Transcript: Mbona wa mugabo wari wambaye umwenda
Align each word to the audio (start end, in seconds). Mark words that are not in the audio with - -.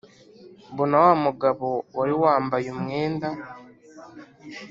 Mbona 0.71 0.95
wa 1.05 1.13
mugabo 1.25 1.67
wari 1.97 2.13
wambaye 2.23 2.67
umwenda 2.75 3.29